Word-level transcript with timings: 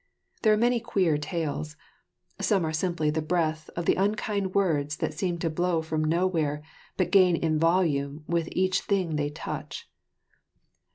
There 0.41 0.51
are 0.51 0.57
many 0.57 0.79
queer 0.79 1.19
tales; 1.19 1.75
some 2.39 2.65
are 2.65 2.73
simply 2.73 3.11
the 3.11 3.21
breath 3.21 3.69
of 3.75 3.85
the 3.85 3.93
unkind 3.93 4.55
winds 4.55 4.95
that 4.97 5.13
seem 5.13 5.37
to 5.37 5.49
blow 5.51 5.83
from 5.83 6.03
nowhere 6.03 6.63
but 6.97 7.11
gain 7.11 7.35
in 7.35 7.59
volume 7.59 8.23
with 8.27 8.49
each 8.51 8.81
thing 8.81 9.15
they 9.15 9.29
touch. 9.29 9.87